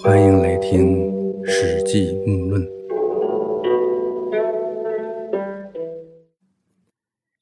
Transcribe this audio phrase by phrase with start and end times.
[0.00, 0.96] 欢迎来听
[1.50, 2.62] 《史记木论》。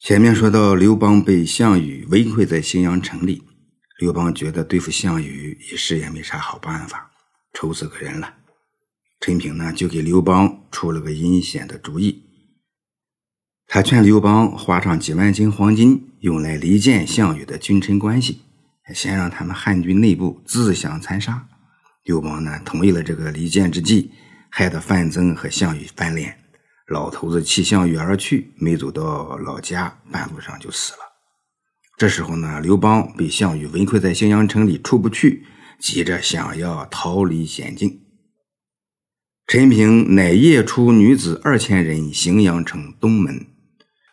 [0.01, 3.43] 前面说到，刘邦被项羽围困在荥阳城里，
[3.99, 7.11] 刘邦觉得对付项羽一时也没啥好办法，
[7.53, 8.33] 愁死个人了。
[9.21, 12.23] 陈平呢，就给刘邦出了个阴险的主意。
[13.67, 18.41] 他劝刘邦花上几万斤黄金，用来离间项羽的君臣关系，
[18.95, 21.49] 先让他们汉军内部自相残杀。
[22.07, 24.13] 刘邦呢，同意了这个离间之计，
[24.49, 26.39] 害得范增和项羽翻脸。
[26.87, 30.99] 老头子弃项羽而去，没走到老家，半路上就死了。
[31.99, 35.45] 这时候呢，刘邦被项羽围困在荥阳城里，出不去，
[35.81, 38.03] 急着想要逃离险境。
[39.49, 43.47] 陈平乃夜出女子二千人，荥阳城东门。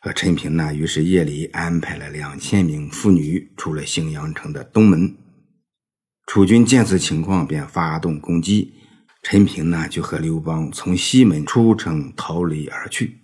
[0.01, 5.15] 和陈平呢，于是夜里安排了两千名妇女出了荥阳城的东门。
[6.25, 8.73] 楚军见此情况，便发动攻击。
[9.21, 13.19] 陈平呢，就和刘邦从西门出城逃离而去。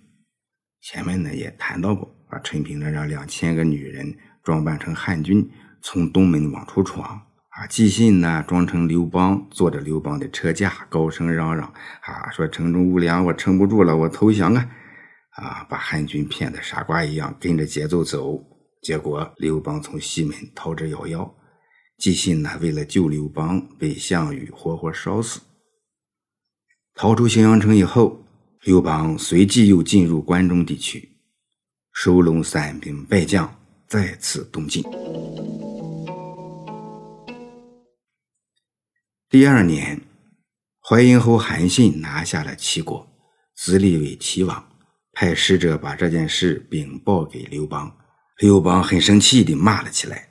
[0.80, 5.50] 前面呢也谈到过，啊，陈平呢让两千个女人装扮成汉军，
[5.82, 7.20] 从东门往出闯。
[7.50, 11.66] 啊，纪信呢装成刘邦，坐着刘邦的车驾，高声嚷嚷，
[12.02, 14.70] 啊，说城中无粮，我撑不住了，我投降啊！
[15.32, 18.38] 啊，把汉军骗得傻瓜一样，跟着节奏走。
[18.82, 21.30] 结果刘邦从西门逃之夭夭。
[22.00, 25.42] 纪信呢，为了救刘邦，被项羽活活烧死。
[26.94, 28.24] 逃出荥阳城以后，
[28.62, 31.10] 刘邦随即又进入关中地区，
[31.92, 33.54] 收拢散兵败将，
[33.86, 34.82] 再次东进。
[39.28, 40.00] 第二年，
[40.80, 43.06] 淮阴侯韩信拿下了齐国，
[43.54, 44.66] 自立为齐王。
[45.12, 47.94] 派使者把这件事禀报给刘邦，
[48.38, 50.29] 刘邦很生气地骂了起来。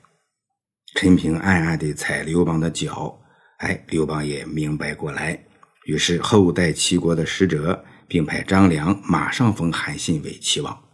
[0.94, 3.18] 陈平暗暗地踩刘邦的脚，
[3.58, 5.40] 哎，刘邦也明白过来，
[5.84, 10.84] 于是后代齐国的使者，并派张良马上封韩信为齐王。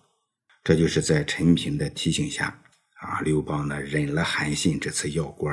[0.62, 2.46] 这就是在陈平的提醒下，
[3.00, 5.50] 啊，刘邦呢忍了韩信这次要官，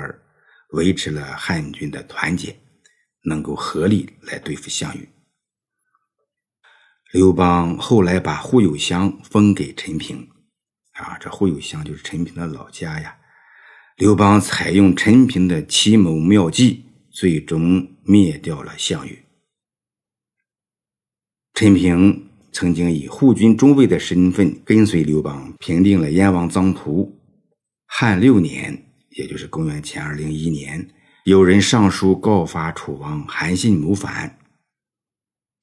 [0.71, 2.55] 维持了汉军的团结，
[3.23, 5.07] 能够合力来对付项羽。
[7.11, 10.27] 刘邦后来把户友乡封给陈平，
[10.93, 13.15] 啊，这户友乡就是陈平的老家呀。
[13.97, 19.19] 刘邦采用陈平的奇谋妙计，最终灭掉了项羽。
[21.53, 27.19] 陈平曾经以护军中尉的身份跟随刘邦平定了燕王臧荼。
[27.85, 30.89] 汉六年，也就是公元前二零一年，
[31.25, 34.39] 有人上书告发楚王韩信谋反。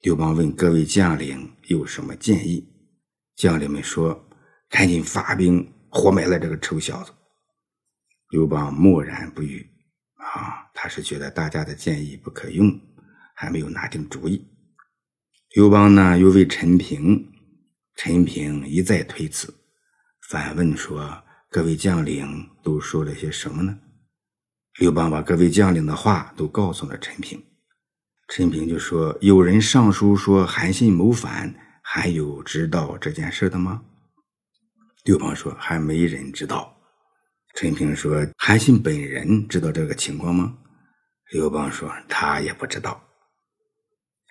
[0.03, 2.65] 刘邦问各位将领有什么建议，
[3.35, 4.25] 将领们说
[4.69, 7.11] ：“赶紧发兵活埋了这个臭小子。”
[8.31, 9.69] 刘邦默然不语。
[10.15, 12.79] 啊，他是觉得大家的建议不可用，
[13.35, 14.47] 还没有拿定主意。
[15.55, 17.31] 刘邦呢，又问陈平，
[17.95, 19.53] 陈平一再推辞，
[20.29, 23.79] 反问说：“各位将领都说了些什么呢？”
[24.79, 27.43] 刘邦把各位将领的话都告诉了陈平。
[28.29, 31.53] 陈平就说：“有人上书说韩信谋反，
[31.83, 33.83] 还有知道这件事的吗？”
[35.03, 36.77] 刘邦说：“还没人知道。”
[37.55, 40.57] 陈平说：“韩信本人知道这个情况吗？”
[41.31, 43.01] 刘邦说：“他也不知道。”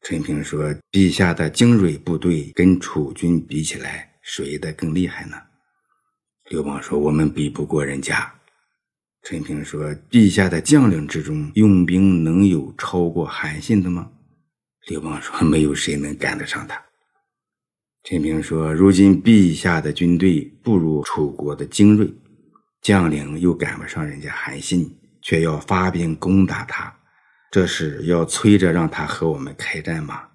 [0.03, 5.36] 陈平说：“陛下的精锐部队跟楚军比起来，谁的更厉害呢？”
[6.50, 8.34] 刘邦说：“我们比不过人家。”
[9.22, 14.10] 陈平说：“陛下的将领之中，用兵能有超过韩信的吗？”
[14.88, 16.82] 刘邦说：“没有谁能赶得上他。”
[18.03, 22.10] 陈平说：“如今陛下的军队不如楚国的精锐，
[22.82, 26.94] 将领又赶不上人家韩信，却要发兵攻打他，
[27.50, 30.28] 这是要催着让他和我们开战吗？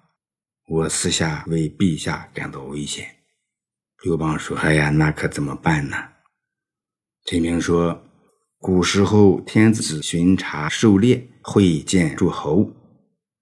[0.68, 3.06] 我私下为陛下感到危险。”
[4.04, 5.96] 刘邦说：“哎呀，那可怎么办呢？”
[7.26, 8.02] 陈平说。
[8.58, 12.72] 古时候，天子巡查狩猎，会见诸侯，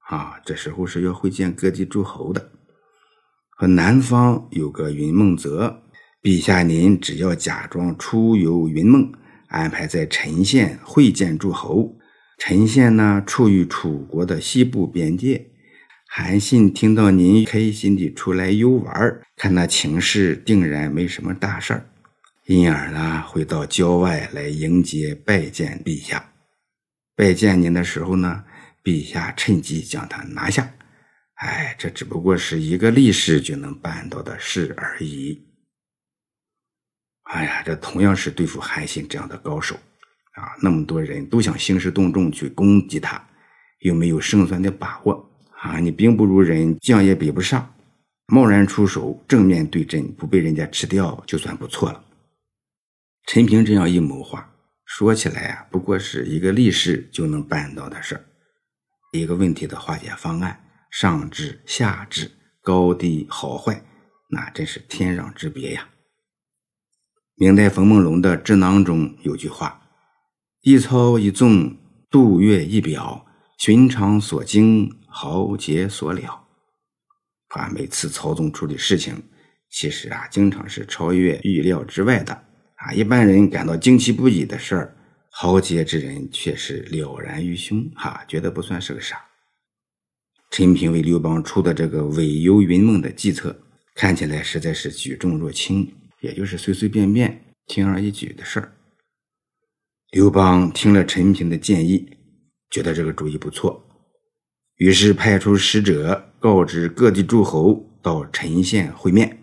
[0.08, 2.50] 啊，这时候是要会见各地诸侯的。
[3.50, 5.82] 和南方有个云梦泽，
[6.24, 9.12] 陛下您只要假装出游云梦，
[9.48, 11.98] 安排在陈县会见诸侯。
[12.38, 15.50] 陈县呢，处于楚国的西部边界。
[16.08, 21.90] 韩信听到您开心地出来游玩，看那情势定然没什么大事儿。
[22.46, 26.30] 因而呢，会到郊外来迎接拜见陛下。
[27.14, 28.44] 拜见您的时候呢，
[28.82, 30.72] 陛下趁机将他拿下。
[31.34, 35.43] 哎，这只不过是一个力士就能办到的事而已。
[37.24, 39.74] 哎呀，这同样是对付韩信这样的高手
[40.34, 43.22] 啊，那么多人都想兴师动众去攻击他，
[43.80, 45.78] 又没有胜算的把握啊！
[45.78, 47.74] 你兵不如人，将也比不上，
[48.26, 52.04] 贸然出手，正面对阵，不被人家吃掉，就算不错了。
[53.26, 54.54] 陈平这样一谋划，
[54.84, 58.24] 说起来啊，不过是一个力士就能办到的事儿。
[59.12, 60.60] 一个问题的化解方案，
[60.90, 62.30] 上至下至，
[62.60, 63.82] 高低好坏，
[64.28, 65.88] 那真是天壤之别呀。
[67.36, 69.82] 明代冯梦龙的《智囊》中有句话
[70.62, 71.76] ：“一操一纵，
[72.08, 73.26] 度月一表。”
[73.58, 76.46] 寻常所经，豪杰所了。
[77.48, 79.20] 啊，每次操纵处理事情，
[79.70, 82.32] 其实啊，经常是超越预料之外的。
[82.76, 84.96] 啊，一般人感到惊奇不已的事儿，
[85.30, 89.16] 豪杰之人却是了然于胸，哈，觉得不算是个啥。
[90.50, 93.56] 陈平为刘邦出的这个伪游云梦的计策，
[93.94, 95.90] 看起来实在是举重若轻，
[96.24, 98.72] 也就是随随便便、轻而易举的事儿。
[100.10, 102.08] 刘邦听了陈平的建议。
[102.70, 103.80] 觉得这个主意不错，
[104.78, 109.38] 于是派出使者告知各地诸侯到陈县会面，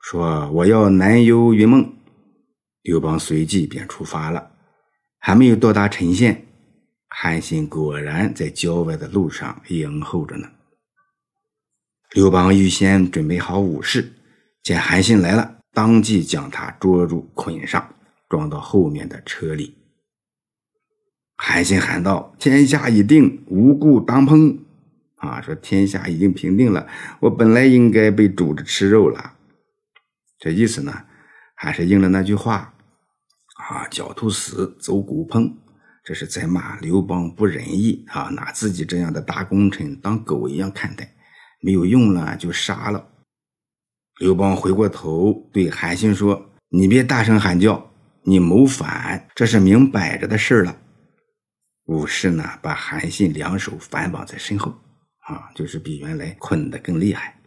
[0.00, 1.92] 说我要南游云梦。
[2.82, 4.52] 刘邦随即便出发了，
[5.18, 6.46] 还没有到达陈县，
[7.08, 10.48] 韩信果然在郊外的路上迎候着呢。
[12.14, 14.12] 刘邦预先准备好武士，
[14.62, 17.94] 见韩信来了，当即将他捉住捆上，
[18.28, 19.76] 装到后面的车里。
[21.36, 24.58] 韩信喊道：“天下已定，无故当烹。”
[25.22, 26.88] 啊，说天下已经平定了，
[27.20, 29.34] 我本来应该被煮着吃肉了。
[30.40, 31.04] 这意思呢，
[31.54, 32.74] 还是应了那句话
[33.70, 35.52] ：“啊，狡兔死，走狗烹。”
[36.02, 41.14] 这是在骂刘邦不仁义啊，拿自己这样的大功臣当狗一样看待，
[41.60, 43.06] 没有用了就杀了。
[44.18, 47.92] 刘邦回过头对韩信说：“你别大声喊叫，
[48.22, 50.76] 你谋反，这是明摆着的事了。”
[51.86, 54.74] 武士呢，把韩信两手反绑在身后，
[55.20, 57.40] 啊，就是比原来捆得更厉害。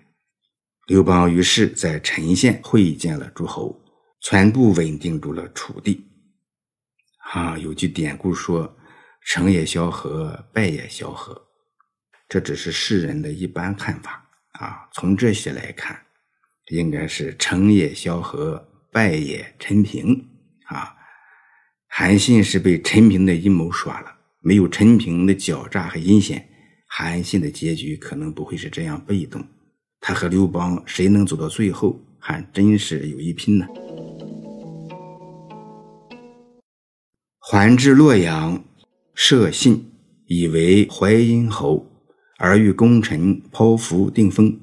[0.87, 3.79] 刘邦于是，在陈县会见了诸侯，
[4.21, 6.07] 全部稳定住了楚地。
[7.33, 8.77] 啊，有句典故说
[9.27, 11.49] ：“成也萧何，败也萧何。”
[12.29, 14.87] 这只是世人的一般看法啊。
[14.93, 16.01] 从这些来看，
[16.71, 20.27] 应该是成也萧何，败也陈平。
[20.65, 20.95] 啊，
[21.87, 24.07] 韩信是被陈平的阴谋耍了。
[24.43, 26.47] 没有陈平的狡诈和阴险，
[26.87, 29.43] 韩信的结局可能不会是这样被动。
[29.99, 33.67] 他和刘邦谁能走到最后，还真是有一拼呢。
[37.39, 38.63] 还至洛阳，
[39.13, 39.91] 设信
[40.25, 41.85] 以为淮阴侯，
[42.39, 44.59] 而欲功臣剖符定封。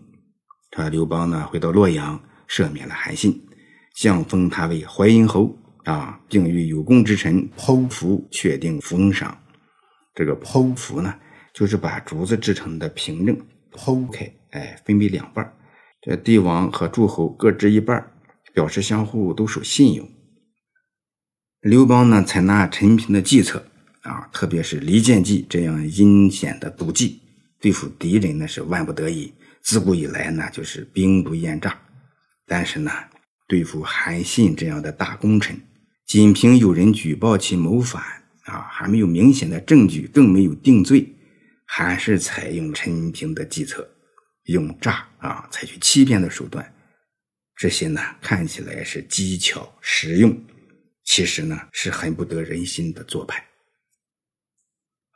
[0.70, 3.42] 他刘邦呢，回到洛阳，赦免了韩信，
[3.94, 9.38] 降封他为淮阴侯啊，并与有功之臣剖符确定封赏。
[10.14, 11.14] 这个剖符呢，
[11.54, 13.36] 就是把竹子制成的凭证
[13.72, 15.54] 剖开，哎，分为两半
[16.00, 18.12] 这帝王和诸侯各执一半
[18.52, 20.08] 表示相互都守信用。
[21.60, 23.64] 刘邦呢，采纳陈平的计策
[24.02, 27.20] 啊，特别是离间计这样阴险的毒计，
[27.60, 29.32] 对付敌人那是万不得已。
[29.68, 31.78] 自古以来呢，就是兵不厌诈。
[32.46, 32.90] 但是呢，
[33.46, 35.60] 对付韩信这样的大功臣，
[36.06, 38.02] 仅凭有人举报其谋反。
[38.44, 41.06] 啊，还没有明显的证据，更没有定罪，
[41.66, 43.86] 还是采用陈平的计策，
[44.44, 46.74] 用诈啊，采取欺骗的手段。
[47.54, 50.34] 这些呢，看起来是机巧实用，
[51.04, 53.46] 其实呢，是很不得人心的做派。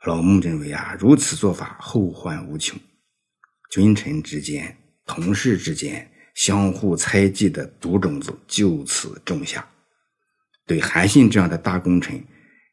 [0.05, 2.79] 老孟认为啊，如此做法后患无穷，
[3.73, 9.67] 君臣之间、同事之间相互猜忌的毒种子就此种下。
[10.67, 12.23] 对韩信这样的大功臣。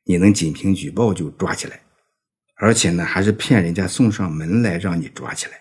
[0.04, 1.80] 你能仅凭举报就抓起来，
[2.56, 5.52] 而且呢，还是骗人家送上门来让你抓起来，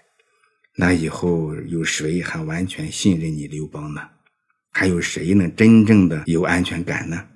[0.75, 4.01] 那以后有谁还完全信任你刘邦呢？
[4.71, 7.27] 还有谁能真正的有安全感呢？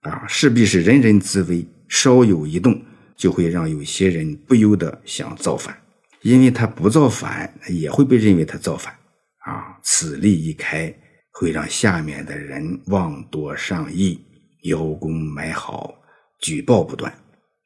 [0.00, 2.82] 啊，势必是人人自危，稍有一动
[3.14, 5.76] 就会让有些人不由得想造反，
[6.24, 8.92] 因为他不造反也会被认为他造反
[9.40, 9.78] 啊。
[9.82, 10.92] 此例一开，
[11.32, 14.18] 会让下面的人妄多上意，
[14.62, 15.94] 邀功买好。
[16.40, 17.12] 举报不断，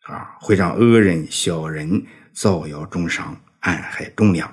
[0.08, 4.52] 啊，会让恶人、小人造谣中伤、暗害忠良，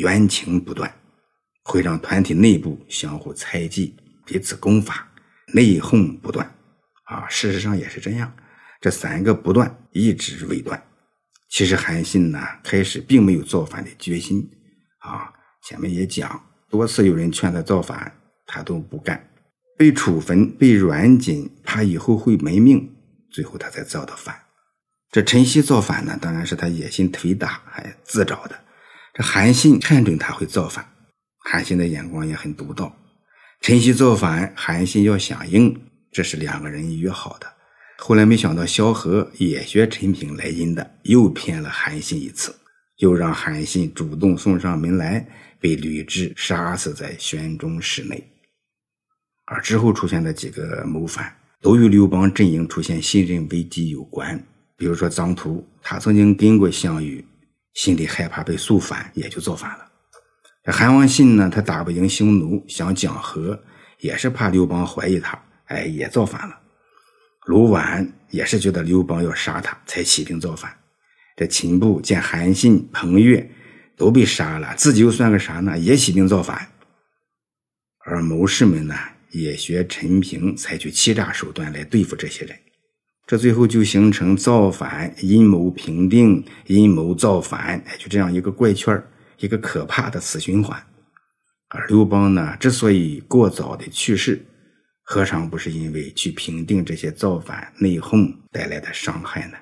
[0.00, 0.92] 冤情不断，
[1.64, 5.08] 会让团体内部相互猜忌、彼此攻伐、
[5.52, 6.48] 内讧不断，
[7.04, 8.32] 啊，事实上也是这样。
[8.80, 10.80] 这三个不断一直未断。
[11.50, 14.48] 其实韩信呢，开始并没有造反的决心，
[15.00, 15.32] 啊，
[15.64, 16.40] 前面也讲，
[16.70, 18.10] 多次有人劝他造反，
[18.46, 19.28] 他都不干，
[19.76, 22.88] 被处分、被软禁，怕以后会没命。
[23.32, 24.34] 最后他才造的反，
[25.10, 28.58] 这陈豨造反呢，当然是他野心忒大，还自找的。
[29.14, 30.88] 这韩信看准他会造反，
[31.38, 32.96] 韩信的眼光也很独到。
[33.60, 35.80] 陈豨造反，韩信要响应，
[36.12, 37.46] 这是两个人约好的。
[38.02, 42.56] 后来没想到萧何也学陈平来阴的，又骗了韩信一次，
[42.96, 45.28] 又让韩信主动送上门来，
[45.60, 48.26] 被吕雉杀死在宣中室内。
[49.44, 54.42] 而之后出现的几个谋反，都与刘邦阵营出现信任危机有关。
[54.78, 57.22] 比如说臧荼，他曾经跟过项羽，
[57.74, 59.86] 心里害怕被肃反，也就造反了。
[60.72, 63.62] 韩王信呢，他打不赢匈奴，想讲和，
[63.98, 66.59] 也是怕刘邦怀疑他，哎，也造反了。
[67.46, 70.72] 卢绾也是觉得刘邦要杀他，才起兵造反。
[71.36, 73.50] 这秦布见韩信、彭越
[73.96, 75.78] 都被杀了，自己又算个啥呢？
[75.78, 76.68] 也起兵造反。
[78.04, 78.94] 而谋士们呢，
[79.30, 82.56] 也学陈平，采取欺诈手段来对付这些人。
[83.26, 89.02] 这最后就形成造反、阴谋平定、阴谋造反，哎，就这样一个怪圈
[89.38, 90.82] 一个可怕的死循环。
[91.68, 94.44] 而刘邦呢，之所以过早的去世，
[95.12, 99.56] 何尝不是因为去平定这些造反内讧带来的伤害呢？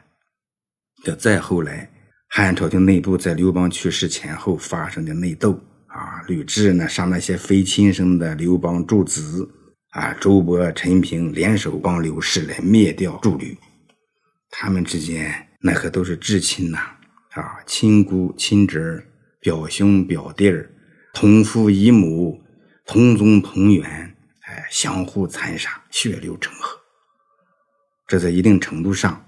[1.02, 1.90] 这再后来，
[2.28, 9.49] 汉朝廷内部在刘邦去世前后发生的内斗啊，吕雉呢杀那些非亲生的刘邦诸子
[9.93, 13.57] 啊，周勃、陈平联手帮刘氏来灭掉诸吕，
[14.50, 16.76] 他们之间那可都是至亲呐
[17.31, 19.02] 啊，亲姑亲侄
[19.40, 20.71] 表兄表弟儿，
[21.14, 22.38] 同父异母，
[22.85, 24.14] 同宗同源，
[24.71, 26.79] 相互残杀，血流成河。
[28.07, 29.25] 这在一定程度上，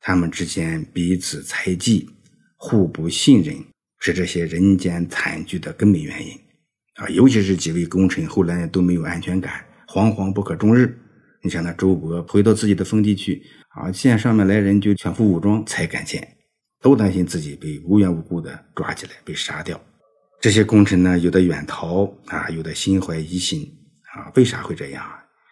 [0.00, 2.08] 他们之间彼此猜忌、
[2.56, 3.56] 互不信任，
[4.00, 6.32] 是这些人间惨剧的根本原因。
[6.94, 10.98] 啊，尤其是几位功臣后来都没有安全感，惶惶不可终日。
[11.42, 16.36] 你像那周勃回到自己的封地去，啊，见上面来人就全副武装才敢见。
[16.80, 19.82] 都担心自己被无缘无故的抓起来被杀掉，
[20.38, 23.66] 这些功臣呢，有的远逃啊，有的心怀疑心
[24.14, 25.04] 啊，为啥会这样？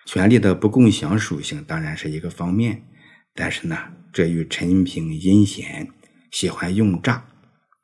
[0.06, 2.82] 权力的不共享属性当然是一个方面，
[3.34, 3.76] 但是呢，
[4.12, 5.88] 这与陈平阴险，
[6.30, 7.24] 喜欢用诈，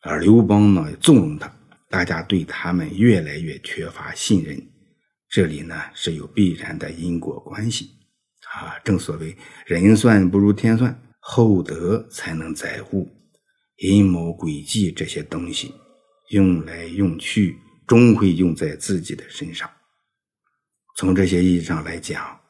[0.03, 1.53] 而刘邦呢纵容他，
[1.89, 4.61] 大家对他们越来越缺乏信任，
[5.29, 7.91] 这里呢是有必然的因果关系
[8.53, 8.79] 啊。
[8.85, 13.09] 正所谓人算不如天算，厚德才能载物。
[13.77, 15.73] 阴谋诡计这些东西，
[16.31, 17.57] 用来用去，
[17.87, 19.71] 终会用在自己的身上。
[20.99, 22.41] 从这些意义上来讲，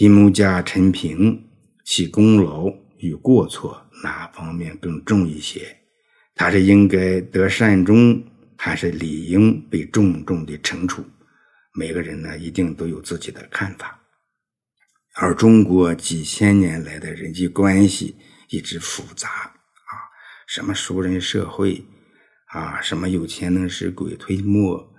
[0.00, 1.48] 阴谋家陈平，
[1.86, 5.78] 其功劳与过错哪方面更重一些？
[6.34, 8.22] 他是应该得善终，
[8.58, 11.02] 还是理应被重重的惩处？
[11.72, 13.98] 每个人呢，一定都有自己的看法。
[15.14, 18.14] 而中国几千年来的人际关系
[18.50, 19.92] 一直复杂啊。
[20.46, 21.82] 什么熟人社会
[22.48, 22.78] 啊？
[22.82, 24.89] 什么有钱能使鬼推磨？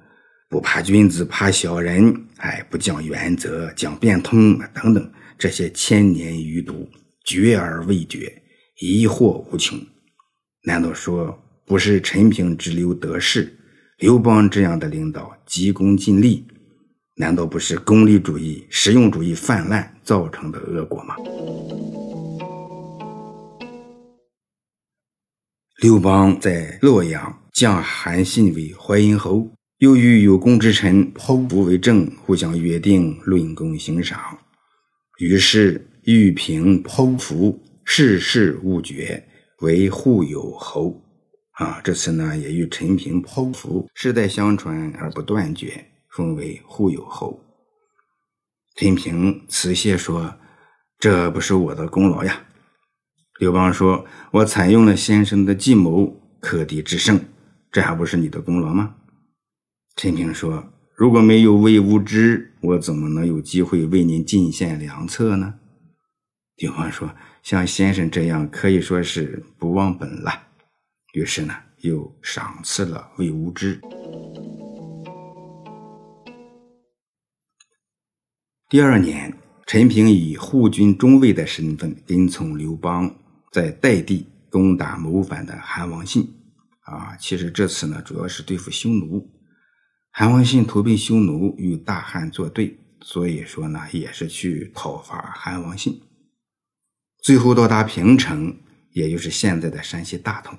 [0.51, 2.13] 不怕君子，怕小人。
[2.35, 6.89] 哎，不讲原则，讲变通等等，这些千年余毒，
[7.23, 8.43] 绝而未绝，
[8.81, 9.79] 疑惑无穷。
[10.65, 13.57] 难道说不是陈平之流得势，
[13.99, 16.45] 刘邦这样的领导急功近利？
[17.15, 21.15] 难道不是功利主义、实用主义泛滥造成的恶果吗？
[25.81, 29.49] 刘邦在洛阳降韩信为淮阴侯，
[29.81, 34.37] 又与有功之臣剖腹为政，互相约定论功行赏。
[35.17, 39.27] 于是玉平剖腹，世事勿绝，
[39.61, 41.03] 为护有侯。
[41.53, 47.43] 啊，这次呢也与陈平剖腹世代相传而不断绝，封为护有侯。
[48.75, 50.35] 陈平辞谢说
[50.99, 52.43] ：“这不是我的功劳呀。”
[53.41, 57.19] 刘邦说：“我采用了先生的计谋，克敌制胜，
[57.71, 58.97] 这还不是你的功劳吗？”
[59.95, 65.55] 陈平说：“如果没有魏无知，我怎么能有机会为您进献良策呢？”
[66.57, 70.31] 刘邦说：“像先生这样，可以说是不忘本了。”
[71.13, 73.79] 于是呢，又赏赐了魏无知。
[78.69, 83.13] 第二年，陈平以护军中尉的身份跟从刘邦。
[83.51, 86.25] 在代地攻打谋反的韩王信，
[86.83, 89.29] 啊，其实这次呢，主要是对付匈奴。
[90.11, 96.01] 韩王信投奔匈奴，与大汉作对，所以说呢，也是去讨伐韩王信。
[97.23, 98.57] 最后到达平城，
[98.91, 100.57] 也就是现在的山西大同，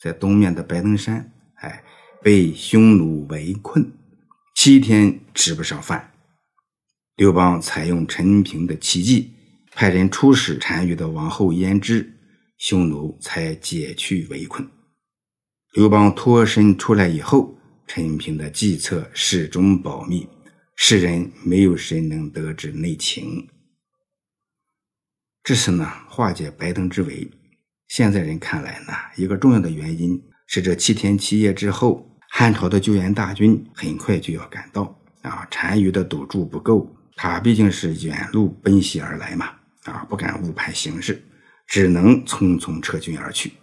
[0.00, 1.82] 在东面的白登山，哎，
[2.22, 3.90] 被匈奴围困，
[4.54, 6.12] 七天吃不上饭。
[7.16, 9.30] 刘邦采用陈平的奇计，
[9.72, 12.16] 派人出使单于的王后胭脂。
[12.58, 14.68] 匈奴才解去围困。
[15.72, 17.56] 刘邦脱身出来以后，
[17.92, 20.28] 陈平的计策始终保密，
[20.76, 23.48] 世人没有谁能得知内情。
[25.42, 27.28] 至此呢，化解白登之围。
[27.88, 39.46] 现在人看来呢，一个重要的原因是这七天七夜之后，汉朝的救援大军很快就要赶到啊，单于的赌注不够，他毕竟是远路奔袭而来嘛，
[39.82, 41.20] 啊，不敢误判形势，
[41.66, 43.54] 只能匆匆撤军而去。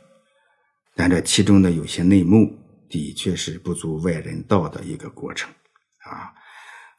[0.97, 2.53] 但这其中的有些内幕，
[2.89, 5.49] 的确是不足外人道的一个过程
[6.05, 6.33] 啊。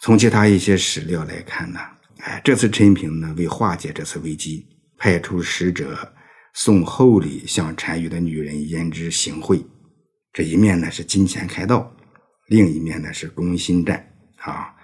[0.00, 1.80] 从其他一些史料来看呢。
[2.21, 4.66] 哎，这次陈平呢，为化解这次危机，
[4.97, 6.12] 派出使者
[6.52, 9.64] 送厚礼向单于的女人胭脂行贿。
[10.33, 11.95] 这一面呢是金钱开道，
[12.49, 14.04] 另一面呢是攻心战。
[14.38, 14.75] 啊，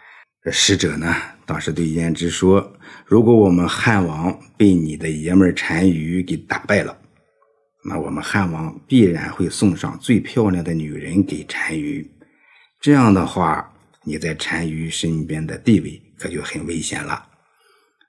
[0.45, 1.13] 这使者呢
[1.45, 2.73] 当时对胭脂说
[3.05, 6.97] ：“如果我们汉王被你的爷们单于给打败了，
[7.85, 12.11] 那我们汉王必然会送上最漂亮的女人给单于。
[12.81, 13.73] 这样的话，
[14.03, 17.27] 你在单于身边的地位。”可就很危险了，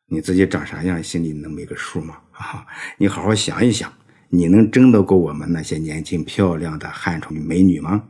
[0.08, 2.20] 你自己长啥样，心里能没个数吗？
[2.32, 2.66] 啊，
[3.00, 3.92] 你好好想一想，
[4.30, 8.08] 你能争得过我们那些年轻漂亮的汉朝美女吗？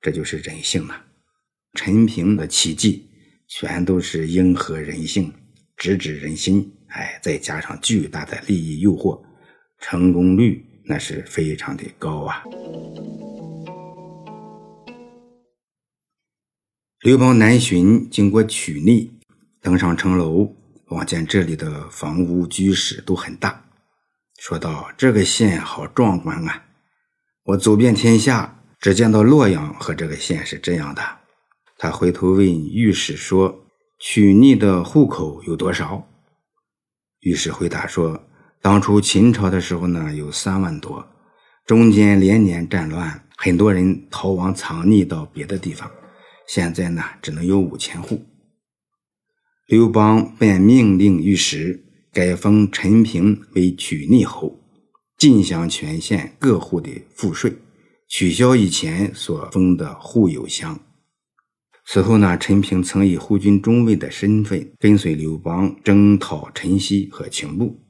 [0.00, 1.06] 这就是人性啊。
[1.74, 3.08] 陈平的奇迹
[3.46, 5.32] 全都是迎合人性，
[5.76, 6.70] 直指人心。
[6.88, 9.24] 哎，再加上巨大的利益诱惑，
[9.78, 12.42] 成功率那是非常的高啊。
[17.00, 19.12] 刘邦南巡，经过曲逆，
[19.60, 20.54] 登上城楼，
[20.86, 23.64] 望见这里的房屋居室都很大，
[24.38, 26.64] 说道：“这个县好壮观啊！
[27.44, 31.02] 我走遍天下，只见到洛阳和这个县是这样的。”
[31.76, 33.66] 他回头问御史说
[34.00, 36.08] ：“曲逆的户口有多少？”
[37.20, 38.28] 御史回答说
[38.64, 41.06] ：“当初秦朝的时候呢，有三万多，
[41.66, 45.90] 中间连年战乱，很多人逃亡藏匿到别的地方。”
[46.48, 48.24] 现在呢，只能有五千户。
[49.66, 54.58] 刘邦便命令御史改封陈平为曲逆侯，
[55.18, 57.54] 尽享全县各户的赋税，
[58.08, 60.80] 取消以前所封的户有乡。
[61.84, 67.83] 此后呢，陈平曾以护军中尉的身份跟随刘邦征讨陈豨和秦部。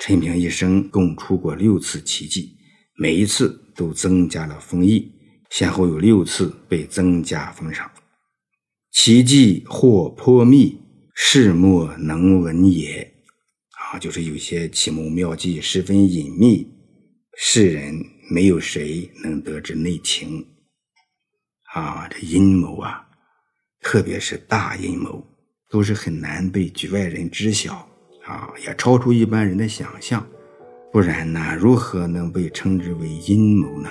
[0.00, 2.56] 陈平一生共出过六次奇迹，
[2.96, 5.12] 每一次都增加了封邑。
[5.50, 7.90] 先后有六次被增加封赏，
[8.92, 10.80] 奇迹或颇密，
[11.14, 13.12] 世莫能闻也。
[13.92, 16.66] 啊，就是有些奇谋妙计十分隐秘，
[17.36, 20.46] 世人没有谁能得知内情。
[21.74, 23.06] 啊，这阴谋啊，
[23.82, 25.22] 特别是大阴谋，
[25.68, 27.89] 都是很难被局外人知晓。
[28.30, 30.24] 啊，也超出一般人的想象，
[30.92, 33.88] 不然呢，如何能被称之为阴谋呢？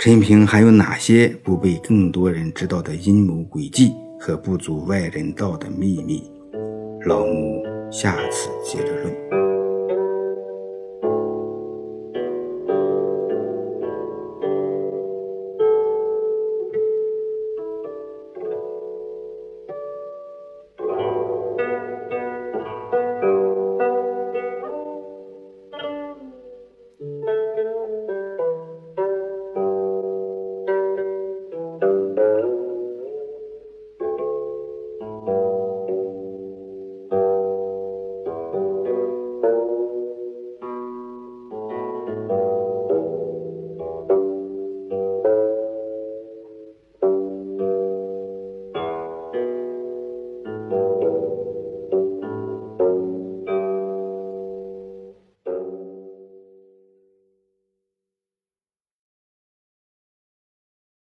[0.00, 6.28] 陈平还有哪些不被更多人知道的阴谋诡计和不足外人道的秘密？
[7.06, 9.53] 老木下次接着论。